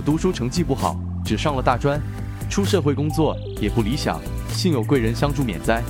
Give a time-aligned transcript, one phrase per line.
[0.00, 2.00] 读书成绩不好，只上了大专，
[2.48, 5.82] 出社会工作也不理想，幸有贵人相助免灾。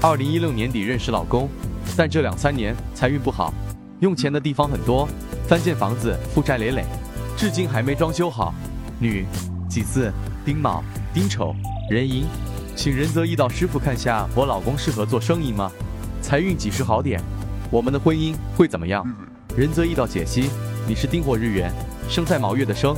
[0.00, 1.48] 二零一六年底认识老公，
[1.96, 3.52] 但这两三年财运不好，
[4.00, 5.08] 用钱的地方很多，
[5.46, 6.84] 翻建房子负债累累，
[7.36, 8.54] 至今还没装修好。
[9.00, 9.26] 女，
[9.68, 10.12] 己巳、
[10.44, 10.82] 丁卯、
[11.12, 11.54] 丁丑、
[11.90, 12.24] 壬寅，
[12.74, 15.70] 请仁泽易道师傅看下我老公适合做生意吗？
[16.22, 17.20] 财运几时好点？
[17.70, 19.04] 我们的婚姻会怎么样？
[19.56, 20.48] 仁泽易道解析：
[20.86, 21.72] 你是丁火日元，
[22.08, 22.96] 生在卯月的生。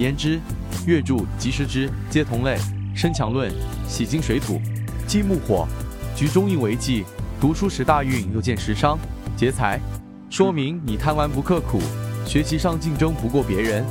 [0.00, 0.40] 年支、
[0.86, 2.56] 月柱及时支皆同类，
[2.94, 3.52] 身强论
[3.86, 4.58] 喜金水土，
[5.06, 5.68] 金木火，
[6.16, 7.04] 局中印为忌。
[7.38, 8.98] 读书时大运又见食伤
[9.36, 9.78] 劫财，
[10.30, 11.78] 说明你贪玩不刻苦，
[12.24, 13.84] 学习上竞争不过别人。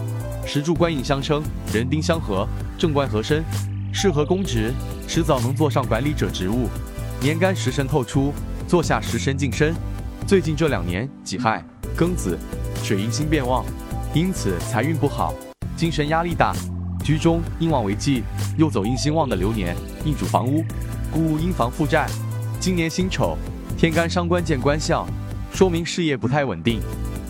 [0.47, 3.44] 时柱官印相生，人丁相合，正官合身，
[3.94, 4.73] 适合公职，
[5.07, 6.67] 迟早能坐上管理者职务。
[7.21, 8.33] 年干食神透出，
[8.67, 9.75] 坐下食神近身。
[10.25, 11.63] 最近这两年己亥、
[11.95, 12.35] 庚子，
[12.81, 13.63] 水印星变旺，
[14.16, 15.35] 因此财运不好。
[15.79, 16.53] 精神压力大，
[17.05, 18.21] 居中应旺为忌，
[18.57, 20.61] 又走印星旺的流年，印主房屋，
[21.09, 22.05] 故因房负债。
[22.59, 23.38] 今年辛丑，
[23.77, 25.07] 天干伤官见官相，
[25.53, 26.81] 说明事业不太稳定。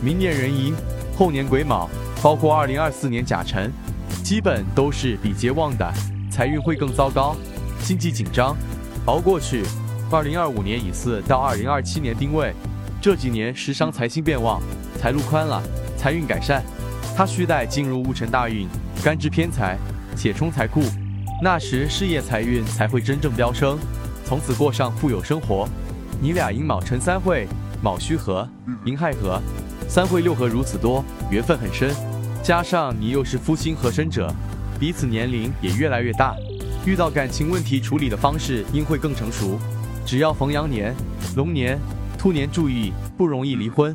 [0.01, 0.73] 明年壬寅，
[1.15, 1.87] 后年癸卯，
[2.23, 3.71] 包括二零二四年甲辰，
[4.23, 5.87] 基本都是比劫旺的，
[6.31, 7.35] 财运会更糟糕，
[7.83, 8.57] 经济紧张，
[9.05, 9.63] 熬过去。
[10.09, 12.51] 二零二五年乙巳到二零二七年丁未，
[12.99, 14.59] 这几年时伤财星变旺，
[14.99, 15.61] 财路宽了，
[15.95, 16.63] 财运改善。
[17.19, 18.65] 他需待进入戊辰大运，
[19.03, 19.77] 干支偏财，
[20.15, 20.81] 且冲财库，
[21.43, 23.77] 那时事业财运才会真正飙升，
[24.23, 25.67] 从此过上富有生活。
[26.21, 27.45] 你俩寅卯辰三会，
[27.83, 28.47] 卯戌合，
[28.85, 29.37] 寅亥合，
[29.85, 31.93] 三会六合如此多，缘分很深。
[32.41, 34.33] 加上你又是夫星合身者，
[34.79, 36.33] 彼此年龄也越来越大，
[36.85, 39.59] 遇到感情问题处理的方式应会更成熟。
[40.05, 40.95] 只要逢羊年、
[41.35, 41.77] 龙年、
[42.17, 43.93] 兔年注意，不容易离婚。